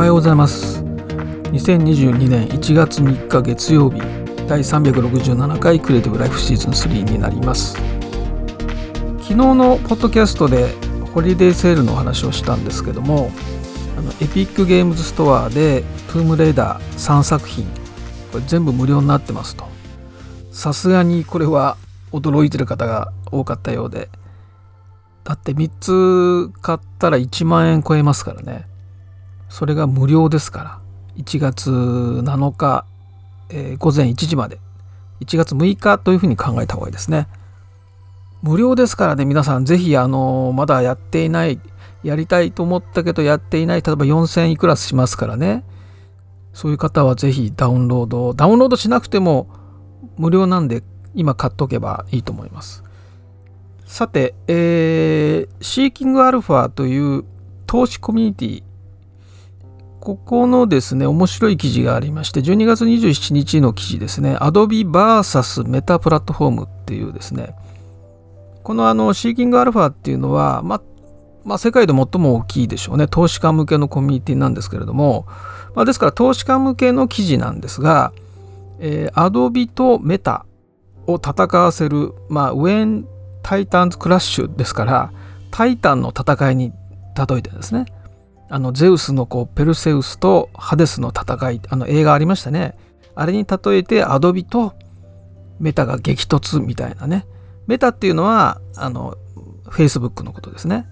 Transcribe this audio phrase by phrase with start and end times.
[0.00, 0.82] はようございます。
[0.82, 4.00] 2022年1月3日月曜日
[4.48, 7.74] 第367回クリエイティブライフシーズン3になります。
[9.18, 10.74] 昨日のポッドキャストで
[11.12, 13.30] ホリデーセールのお話をしたんですけども
[13.98, 17.66] あの Epic Games Store で Tomb Raider 3作品
[18.32, 19.68] これ全部無料になってますと。
[20.50, 21.76] さすがにこれは
[22.10, 24.08] 驚いてる方が多かったようで。
[25.24, 25.70] だって3
[26.48, 28.69] つ買ったら1万円超えますからね。
[29.50, 30.78] それが無料ですから。
[31.22, 32.86] 1月7日、
[33.50, 34.58] えー、午前1時まで。
[35.20, 37.28] 1月6日というふうに考えた方がいいですね。
[38.42, 41.60] 無料ですからね皆さん是非あのまだやっていない
[42.02, 45.64] やりたいと思ったけどやっていない例えば4000いくらしますからね。
[46.54, 49.48] そういう方は是非ダウンロードダウンロードしなくても
[50.16, 50.82] 無料なんで
[51.14, 52.82] 今買っとけばいいと思います。
[53.84, 57.24] さて、えー、シーキングアルファという
[57.66, 58.62] 投資コミュニティ
[60.00, 67.54] ここのですね、面白い記事がありまして、12月27日の記事ですね、Adobe vs メタプラットフォームっていうですね、
[68.62, 70.80] このあの、シーキングアルファっていうのは、ま、
[71.44, 75.26] まあ、世界で最も大きいでしょうね、投資家向けのコミュニティなんですけれども、
[75.74, 78.12] まあ、ですから投資家向けの記事なんですが、
[78.78, 80.46] えー、Adobe とメタ
[81.06, 83.06] を戦わせる、まあ、ウェン
[83.42, 85.12] タイタンズクラッシュですから
[85.50, 86.72] タイタンの戦いに
[87.16, 87.86] 例えてですね。
[88.50, 92.76] あのゼウスのこうペルセウスとハデスの戦いあの映画ありましたね。
[93.14, 94.74] あれに例えてアドビと
[95.60, 97.26] メタが激突みたいなね。
[97.68, 99.16] メタっていうのはあの
[99.68, 100.86] フェイスブックのことですね。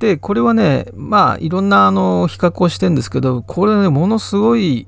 [0.00, 4.86] でこれはねまあいろんなあの比較をしてんですけどこれねものすごい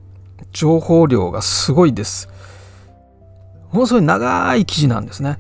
[0.53, 2.31] 情報量がすごいです。
[3.73, 5.39] ものすごい長い記事なんですね。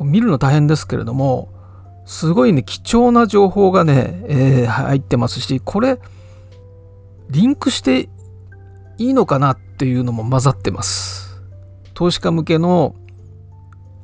[0.00, 1.48] 見るの大変ですけれども
[2.04, 5.98] すごいね貴重な情報がね、えー、入ってますしこれ
[7.30, 8.08] リンクして
[8.98, 11.40] いいのかなっていうのも混ざってます。
[11.94, 12.94] 投資家向けの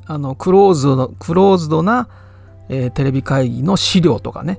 [0.06, 2.08] あのクローズドクローズドな、
[2.70, 4.58] えー、テレビ会議の資料とかね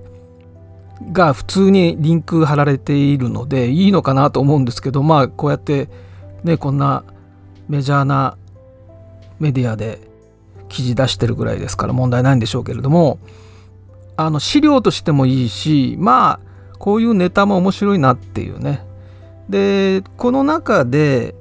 [1.12, 5.90] が普通にリンク貼られているのでいいのかなと思うんですけどまあこうやって
[6.44, 7.04] ねこんな
[7.68, 8.38] メジャーな
[9.40, 10.09] メディアで
[10.69, 13.19] 記事出してるぐらいですから問題ないんでしょうけれども
[14.16, 18.85] あの資料としてもいいしまあこういうネタも面白いなっていうね。
[19.50, 21.35] でこの中で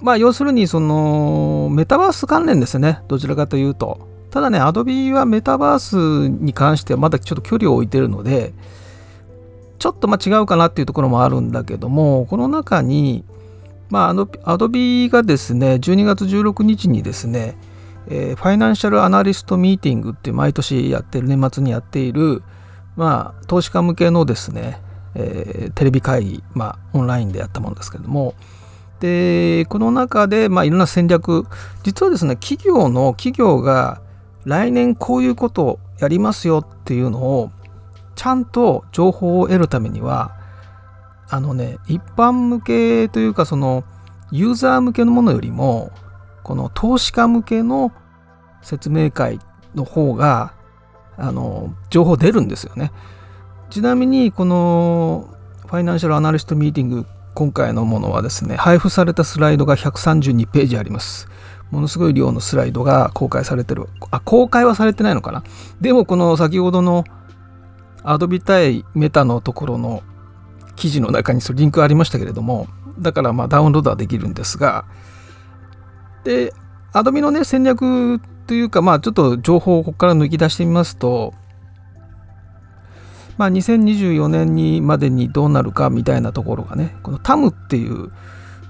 [0.00, 3.00] まあ要するにそのメタバース関連ですね。
[3.08, 4.06] どちらかというと。
[4.30, 8.52] ただね Adobe はメタバースに関してはまだちょっと距離を置いてるので
[9.78, 13.24] ちょっとまあ違うかなっていうところもあるんだけどもこの中に
[13.90, 17.56] まあ、あの Adobe がですね12月16日にですね
[18.08, 22.42] えー、ファイナンシャルアナリストミーティングって毎年やってる年末にやっている、
[22.96, 24.80] まあ、投資家向けのですね、
[25.14, 28.34] えー、テレビ会議、まあ、オンラインでやったものですけれども。
[29.00, 31.46] でこの中で、まあ、いろんな戦略
[31.82, 34.00] 実はですね企業の企業が
[34.46, 37.50] 来年こういうことをやりますよっていうのを
[38.14, 40.34] ちゃんと情報を得るためには
[41.28, 43.84] あのね一般向けというかその
[44.30, 45.92] ユーザー向けのものよりも
[46.46, 47.90] この投資家向けの
[48.62, 49.40] 説明会
[49.74, 50.54] の方が
[51.16, 52.92] あの情報出るんですよね。
[53.68, 55.28] ちなみにこの
[55.66, 57.04] ファイナンシャルアナリストミーティング
[57.34, 61.26] 今回のものはですね配布されたスライドが132ページあります。
[61.72, 63.88] ものすごい量のスライドが公開されてる。
[64.12, 65.42] あ、公開はされてないのかな？
[65.80, 67.02] でもこの先ほどの
[68.04, 70.04] Adobe 対メタのところの
[70.76, 72.68] 記事の中にそリンクありましたけれども、
[73.00, 74.84] だからまあダウンロードはできるんですが、
[76.26, 76.52] で、
[76.92, 81.32] アドビのね、戦略というか、まあ、ちょっと情報をここから抜き出してみますと、
[83.38, 88.10] まあ、2024年にまでにどうなるかみたいなところがね、この TAM っていう、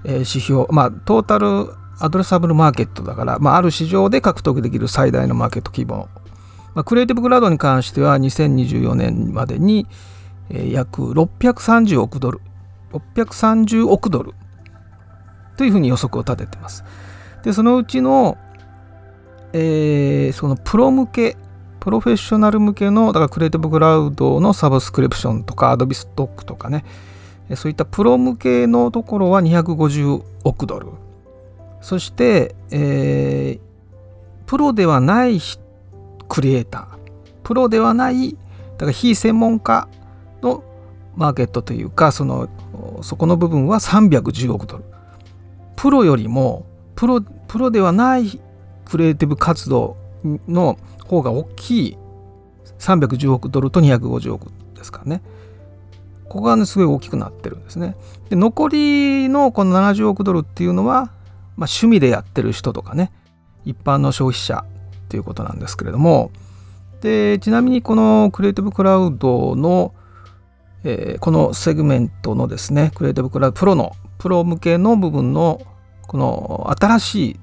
[0.04, 6.08] 指標、まあ、トータルアドレサブルマーケットだから、まあ、ある市場で獲得できる最大のマーケット規模。
[6.74, 9.86] まあ、クリエイティブクラウドに関しては2024年までに、
[10.50, 12.40] え約630億ドル、
[12.92, 14.34] 630億ドル
[15.56, 16.84] というふうに予測を立ててます。
[17.42, 18.36] でそのうちの、
[19.52, 21.36] えー、そのプロ向け
[21.86, 26.84] プロフェッショナル向けのだからクリエイティブクラウドのサブスクリプションとかアドビストックとかね。
[27.54, 30.88] そういったプロ向けのところは250億ドル。
[31.80, 33.60] そして、えー、
[34.46, 35.38] プロではない
[36.28, 36.86] クリエイター。
[37.44, 38.36] プロではないだ
[38.78, 39.88] から非専門家
[40.42, 40.64] の
[41.14, 42.48] マーケットというかその
[43.02, 44.84] そこの部分は310億ドル。
[45.76, 46.66] プロよりも
[46.96, 48.40] プロプロではない
[48.84, 49.96] クリエイティブ活動
[50.48, 51.98] の方が大きい。
[52.78, 55.22] 310億ドルと250億ですからね。
[56.28, 57.96] ここがねすごい大きくなってるんですね。
[58.28, 61.04] で残りのこの70億ドルっていうのは、
[61.56, 63.12] まあ、趣味でやってる人とかね。
[63.64, 64.64] 一般の消費者
[65.06, 66.30] っていうことなんですけれども。
[67.00, 69.94] でちなみにこの Creative Cloud の、
[70.82, 75.60] えー、このセグメントのですね Creative Cloud プロのプロ向けの部分の
[76.06, 77.40] この新しい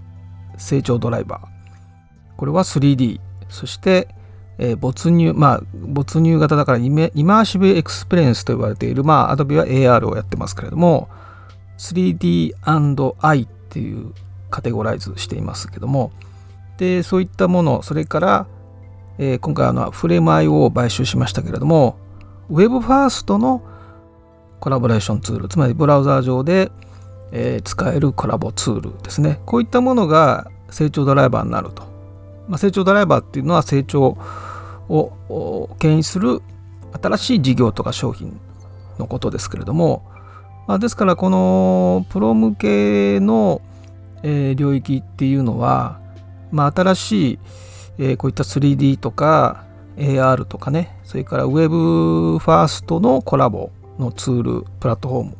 [0.58, 2.38] 成長ドライバー。
[2.38, 3.20] これは 3D
[3.50, 4.08] そして
[4.58, 11.10] えー、没入、まあ、没入型だから immersive experience と呼ばれている、まあ、Adobe は AR をやってますけれども、
[11.78, 14.14] 3D&I っていう
[14.50, 16.12] カテゴライズしていますけども、
[16.78, 18.48] で、そういったもの、それから、
[19.18, 21.98] えー、今回あのフレーム IO を買収しましたけれども、
[22.50, 23.64] Web ファーストの
[24.60, 26.72] コラボレーションツール、つまりブラウザー上で、
[27.34, 29.42] えー、使えるコラボツールですね。
[29.46, 31.94] こういったものが成長ドライバーになると
[32.48, 34.18] まあ、成長ドライバーっていうのは成長
[34.90, 36.42] を牽引する
[37.02, 38.40] 新しい事業とか商品
[39.00, 40.04] のことですけれども、
[40.68, 43.62] まあ、ですからこのプロ向けの、
[44.24, 46.00] えー、領域っていうのは、
[46.52, 47.40] まあ、新しい、
[47.98, 49.66] えー、こういった 3D とか
[49.96, 55.38] AR とかねそれから Web ファーストのコラボのツールプラットフォーム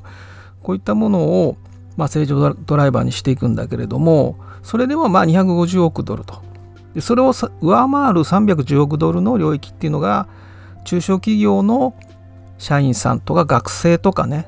[0.62, 1.58] こういったものを、
[1.96, 6.42] まあ、成長ドライバーにしていくんだけれどもそれでもまあ250億ドルと。
[6.96, 10.28] でそれを上回る310億ドルの領域っていうのが
[10.86, 11.96] 中小企業の
[12.58, 14.48] 社員さんとか学生とかね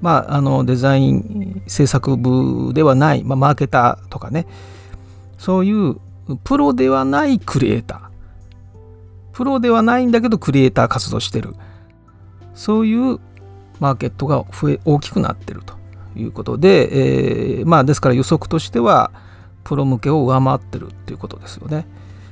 [0.00, 4.46] まああのデザイン制作部ではない、まあ、マーケターとかね。
[5.38, 5.96] そういう
[6.44, 8.00] プロではないクリエイター。
[9.32, 11.54] プロではないんだけどクリエイター活動してる。
[12.54, 13.20] そういう
[13.78, 15.77] マーケットが増え大きくなってると。
[16.22, 19.10] いうことで、えー、まあですから予測としては
[19.64, 21.86] プロ向けを上回ってるっていうことですよね。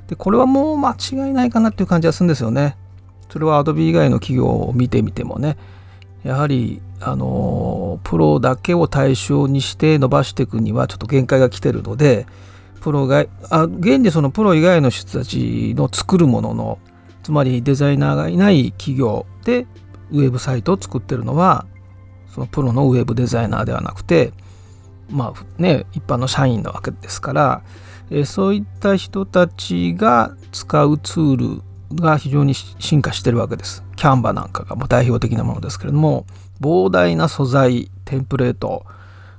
[0.09, 2.77] でこれはもう間違いないかなっていう感じがするんですよね。
[3.31, 5.57] それは Adobe 以外の企業を見てみてもね
[6.23, 12.27] やはりあのプロだけを対象にして伸ばしていくにはちょっと限界が来てるので
[12.81, 16.79] プロがあ現にそのプロ以外の人たちの作るものの
[17.23, 19.67] つまりデザイナーがいない企業で
[20.13, 21.67] ウェブサイトを作ってるのは
[22.33, 24.33] そのプロのウェブデザイナーではなくて
[25.11, 27.63] まあね、一般の社員なわけですから、
[28.11, 31.63] えそういった人たちが使うツール
[31.95, 33.85] が非常に進化してるわけです。
[33.97, 36.27] キャンバなんかが代表的なものですけれども
[36.61, 38.85] 膨大な素材テンプレート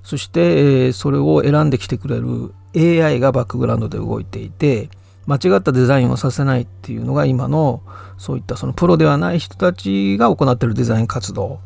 [0.01, 4.89] そして、えそれを選んできてくれる AI がバックグラウンドで動いていて
[5.25, 7.81] 間違ったデザインをさせないっていうのが今の
[8.17, 11.59] そういったそのプロではない人たちが行っているデザイン活動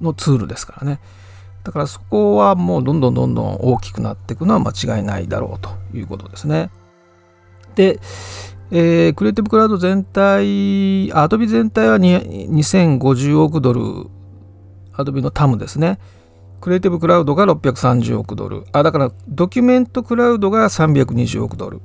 [0.00, 1.00] のツールですからね。
[1.64, 6.70] だからそこはもうどんどんどんどん大きくなっていくのは間違いないだろうということですね。
[7.74, 7.98] で、
[8.70, 14.08] えー、クリエイティブクラウド全体、アドビ全体は2050億ドル、
[14.92, 15.98] アドビのタムですね。
[16.60, 18.64] クリエイティブクラウドが630億ドル。
[18.72, 21.80] あ、だからドキュメントクラウドが320億ドル。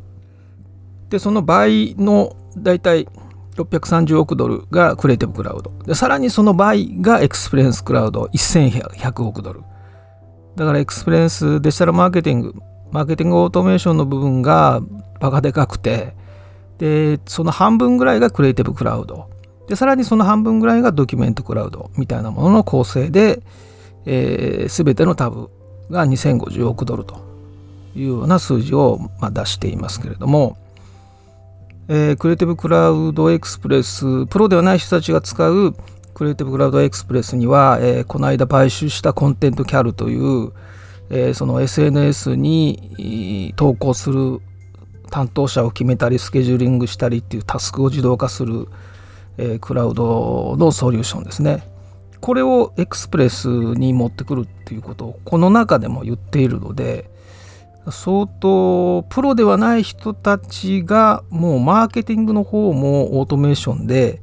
[1.10, 3.08] で、その倍のだいたい
[3.56, 5.71] 630億ドルが Creative Cloud。
[5.86, 9.62] で、さらにその倍が Experience Cloud 1100億ドル。
[10.56, 12.56] だからエクスペリエンスデジタルマーケティング、
[12.92, 14.81] マーケティングオートメーションの部分が
[15.19, 16.15] バカでかくて、
[16.77, 19.29] で、その半分ぐらいが Creative Cloud。
[19.67, 23.41] で、さらにその半分ぐらいが Document Cloud みたいなものの構成で、
[24.05, 25.50] えー、全ての TAM
[25.89, 27.22] が2050億ドルと
[27.96, 30.58] いうような数字を、まあ、出していますけれども、
[31.93, 35.74] え、クリエイティブクラウドエクスプレス、プロではない人たちが使う
[36.13, 40.53] クリエイティブクラウドエクスプレスには、えー、この間買収したコンテントキャルという、
[41.10, 44.39] えー、その SNS に投稿する
[45.10, 48.69] 担当者を決めたりスケジューリングしたりっていうタスクを自動化する、
[49.38, 51.67] え、クラウドのソリューションですね。
[52.21, 57.10] これをエクスプレスに持ってくるっていうことをこの中でも言っているので
[57.89, 64.21] 相当プロではない人たちがもうマーケティングの方もオートメーションで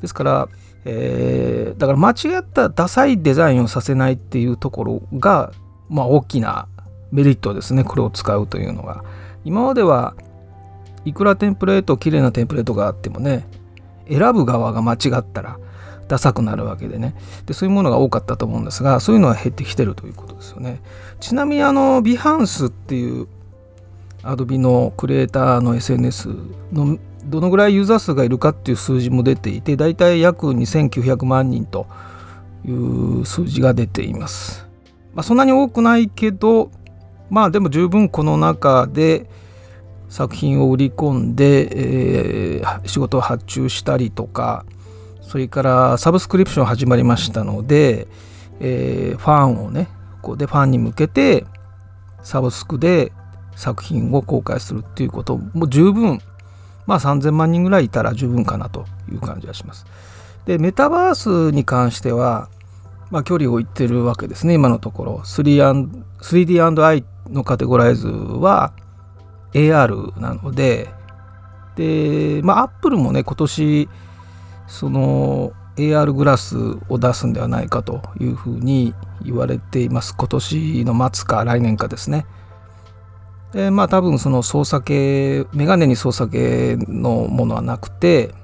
[0.00, 0.48] ですから
[0.88, 5.52] えー、だから間違ったダサいデザインをさせないっていうところが、
[5.88, 6.68] まあ、大きな
[7.10, 9.02] メリットですねこれを使うというのが。
[9.44, 10.14] 今までは
[11.04, 13.46] いくらテンプレート綺麗なテンプレートがあってもね
[14.08, 15.58] 選ぶ側が間違ったら
[16.08, 17.14] ダサくなるわけでね
[17.46, 20.80] でそういうものが多かったと思うんですがそういうのは減ってきてるということですよね
[21.20, 23.26] ちなみにあのビハンスっていう
[24.22, 26.28] アドビのクリエイターの SNS
[26.72, 31.86] のどのぐらいユーザー数がいるかっていう数字も出ていて大体約2900万人と
[32.64, 34.66] いう数字が出ています。
[35.14, 36.70] まあ、そんなに多くないけど
[37.30, 39.28] まあでも十分この中で
[40.08, 44.64] 作品を売り込んで、えー、仕事を発注したりとか
[45.26, 48.06] それからサブスクリプション始まりましたので、
[48.60, 49.88] えー、ファンをね
[50.22, 51.44] ここでファンに向けて
[52.22, 53.12] サブスクで
[53.56, 56.20] 作品を公開するっていうことも十分
[56.86, 59.86] まあ3000万人ぐらいいたら十分かなという感じがします。
[60.44, 62.48] でメタバースに関しては、
[63.10, 68.72] まあ、距離を置いてるわけですね今のところ 3D&I のカテゴライズは
[69.54, 70.88] AR なので
[71.74, 73.88] でまあアップルもね今年
[74.66, 76.56] その AR グラス
[76.88, 80.14] を出すんではないかというふうに言われています。
[80.16, 82.26] 今年の末か来年かですね。
[83.52, 88.34] でまあ多分その操作系メガネに操作系のものはなくて、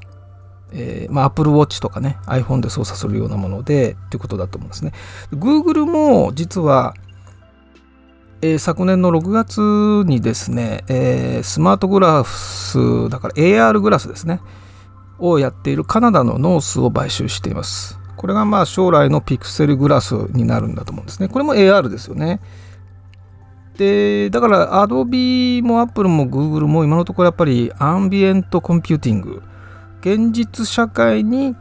[0.72, 4.92] えー、まあ Apple Watch とかね iPhone で操作するようなものでっていうことだと思うんですね。
[5.32, 6.94] Google も実は
[8.44, 9.60] えー、昨年の6月
[10.04, 14.40] にですね、えー、スマートグラスだから AR グラスですね。
[15.22, 17.98] をやっているカナダのノースを買収しています。
[18.16, 21.28] これがまあ将来のピクセルグラスになるんだと思うんですね。
[21.28, 22.40] これも AR ですよね。
[23.76, 29.42] でだから Adobe も Apple も Google も今のところやっぱりアンビエントコンピューティング
[30.02, 31.56] 現実社会に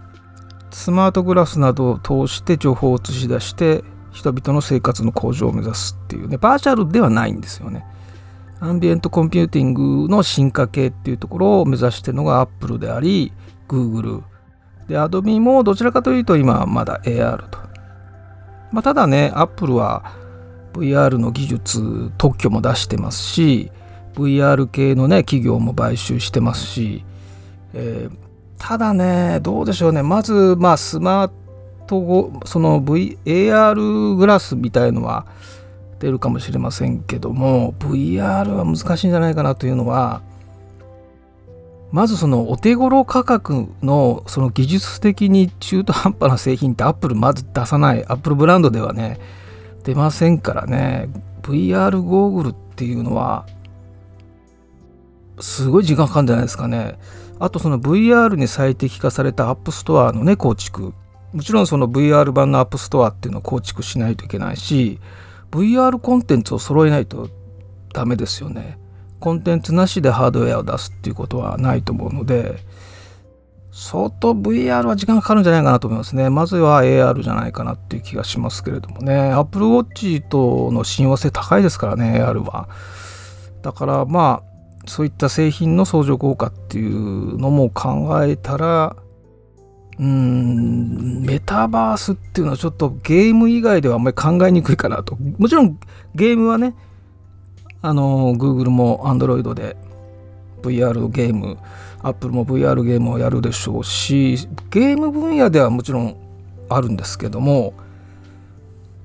[0.72, 6.38] スマートグラスなどを通して情報を映し出して人々の生活の向上を目指すっていうね。
[6.38, 7.86] バーチャルではないんですよね。
[8.60, 13.34] アンビエントコンピューティングの進化系っていうところを目指してるのが Apple であり
[13.72, 14.24] Google
[14.88, 17.60] で Adobe もどちらかというと今はまだ AR と、
[18.72, 20.14] まあ、ただね Apple は
[20.74, 23.72] VR の技術特許も出してますし
[24.14, 27.06] VR 系のね企業も買収してますし、
[27.74, 28.18] えー、
[28.58, 30.04] ただねどうでしょうね。
[30.04, 31.32] まずまあスマー
[31.88, 35.26] トその VAR グラスみたいのは
[36.00, 40.22] 出るかもしれませんけども VR は難しいんじゃないかなというのは
[41.92, 48.06] まずそのお手頃価格のその技術的に中途半端な製品って Apple まず出さない。
[48.06, 49.20] Apple ブランドではね
[49.84, 51.10] 出ませんからね。
[51.42, 53.46] VR ゴーグルっていうのは
[55.40, 56.98] すごい時間かかるんじゃないですかね。
[57.40, 60.94] あとその VR に最適化された App Store のね構築。
[61.34, 65.00] もちろんその VR 版の App Store っていうのを構築しないといけないし
[65.50, 67.30] VR コンテンツを揃えないと
[67.94, 68.78] ダメですよね。
[69.22, 72.58] コンテンツなしでハードウェアを出すっていうことはないと思うので
[73.72, 76.30] 相当 VR は時間かかるんじゃないかなと思いますね。
[76.30, 79.32] まずは AR じゃないかなっていう気がしますけれどもね。
[79.32, 82.68] Apple Watch との親和性高いですからね、AR は。
[83.62, 88.98] だからまあ、そういった製品の相乗効果っていうのも考えたら、
[89.98, 95.16] うーん、メタバースっていうのはちょっとゲーム以外ではあんまり考えにくいかなと。
[95.38, 95.80] もちろん
[96.14, 96.76] ゲームはね、
[97.82, 99.76] あの、Google も Android で
[100.62, 101.58] VR ゲーム、
[102.04, 106.16] Apple も VR ゲームをやるでしょうしゲーム分野ではもちろん
[106.70, 107.74] あるんですけども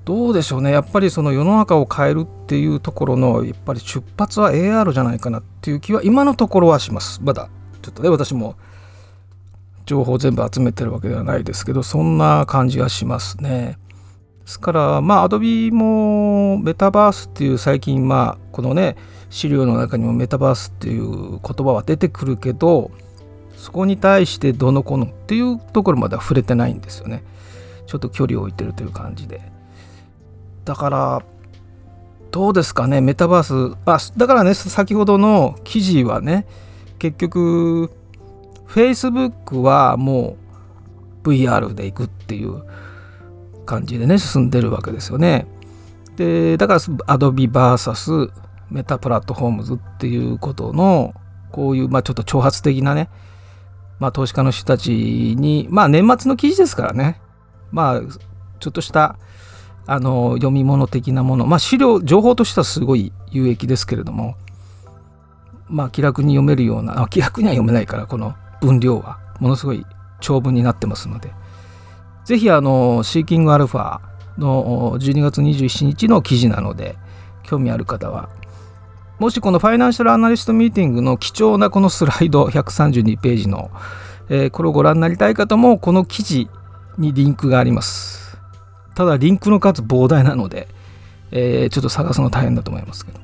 [0.05, 0.71] どうでしょうね。
[0.71, 7.19] やっぱりその世の中を変えるっていうところのやっぱり出発は AR じゃないかなっていう気は今のところはします。
[7.21, 7.49] まだ
[7.81, 8.55] ちょっとね私も
[9.85, 13.77] 情報全部集めてるわけではないですけどそんな感じがしますね。
[14.47, 18.95] ですからまあ Adobe もメタバースっていう最近まあこのね
[19.29, 22.89] 資料の中にもメタバースっていう言葉は出てくるけど
[23.57, 27.23] そこに対してどの子のっていうところまでは触れてないんですよね。
[27.87, 29.41] ちょっと距離を置いてるという感じで。
[30.63, 31.23] だから
[32.31, 33.77] どうですかねメタバース。
[33.85, 36.47] あだからね先ほどの記事はね
[36.99, 37.91] 結局
[38.69, 40.37] Facebook はも
[41.25, 42.63] う VR でいくっていう
[43.67, 45.45] 感じでね進んでるわけですよね。
[46.15, 48.31] でだから AdobeVS
[48.71, 51.13] メタプラットフォームズっていうことの
[51.51, 53.09] こういうまあちょっと挑発的なね
[53.99, 57.21] まあ投資家の人たちにまあ年末の記事ですからね。
[57.71, 58.01] まあ
[58.59, 59.17] ちょっとした
[59.85, 61.45] あの読み物的なもの。
[61.45, 64.35] まあ資料情報としてはすごい有益ですけれども。
[65.69, 69.19] まあ気楽に読めるようなあ気楽には読めないからこの分量は。
[69.39, 69.85] ものすごい
[70.21, 71.31] 長文になってますので。
[72.27, 74.01] 是非あのシーキングアルファ
[74.37, 76.97] の12月27日の記事なので
[77.43, 78.27] 興味ある方は
[79.17, 83.71] もしこのファイナンシャルアナリストミーティングの貴重なこのスライド132ページの、
[84.27, 86.49] えー、これをご覧になりたい方もこの記事
[86.97, 88.37] にリンクがあります。
[88.93, 90.67] ただリンクの数膨大なので、
[91.31, 93.21] えー、ちょっと探すの大変だと思いますけど。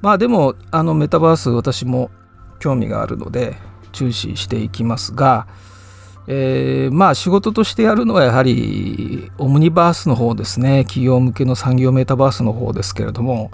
[0.00, 2.12] まあでもあのメタバース私も
[2.60, 3.56] 興味があるので
[3.90, 5.48] 注視していきますが、
[6.26, 10.84] えー、まあ仕事としてやるのはやはりオムニバースの方ですね。
[10.84, 13.50] 企業向けの産業メタバースの方ですけれども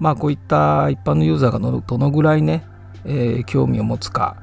[0.00, 2.64] まあこういった一般のユーザーがどのぐらいね、
[3.04, 4.36] えー、興味を持つか。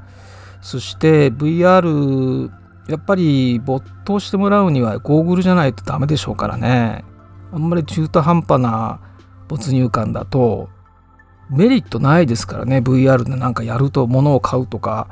[0.60, 2.50] そして VR
[2.88, 7.04] やっぱり没頭してもらうにはゴーグルじゃないとダメでしょうからね。
[7.52, 9.00] あんまり中途半端な
[9.48, 10.68] 没入感だと
[11.50, 12.78] メリットないですからね。
[12.78, 15.08] VR でなんかやると物を買うとか。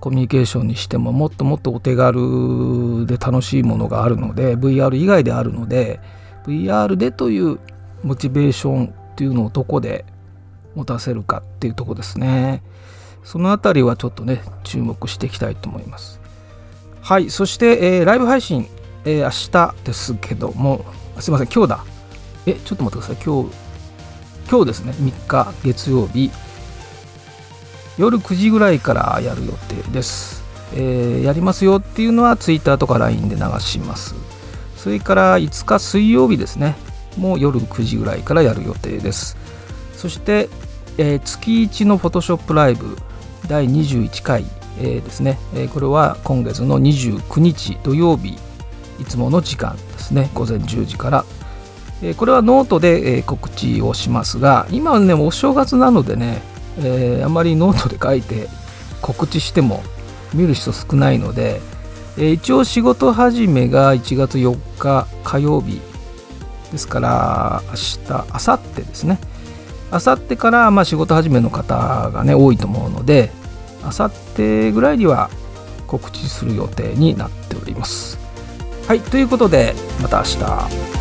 [0.00, 6.00] コミュニケーションにしてももっともっとお手軽で楽しいものがあるので VR 以外であるので
[6.44, 7.58] VR でという
[8.02, 10.04] モチベーションっていうのをどこで
[10.74, 12.62] 持たせるかっていうとこですね。
[13.24, 16.20] そのあたりはちょっとね注目していきたいと思います。
[17.02, 18.66] はいそして、えー、ライブ配信、
[19.04, 20.84] えー、明日ですけども
[21.18, 21.84] すいません今日だ。
[22.46, 23.24] えちょっと待ってください。
[23.24, 23.54] 今日
[24.48, 24.92] 今日ですね。
[24.92, 26.30] 3日月曜日。
[27.98, 34.14] 夜9時ぐらいからやる予定です、えー、やりますよっていうのは Twitter とか LINE で流します。
[34.76, 36.76] それから5日水曜日ですね。
[37.16, 39.36] もう夜9時ぐらいからやる予定です。
[39.96, 40.48] そして、
[40.96, 42.96] えー、月1の Photoshop ライブ
[43.48, 44.44] 第21回、
[44.78, 48.38] えー、ですね、えー、これは今月の29日土曜日
[49.00, 50.30] いつもの時間ですね。
[50.34, 51.24] 午前10時から、
[52.00, 56.40] え、これはノートで、え、告知をしますが今はねお正月なのでね、
[56.78, 58.48] えー、あまりノートで書いて
[59.00, 59.82] 告知しても
[60.34, 61.60] 見る人少ないので、
[62.16, 65.80] えー、一応仕事始めが1月4日火曜日
[66.72, 69.18] ですから明日明後日ですね。
[69.90, 73.30] 明後日からまあ仕事始めの方がね多いと思うので
[73.82, 75.30] 明後日ぐらいには
[75.86, 78.18] 告知する予定になっております。
[78.86, 80.97] はいということでまた明日。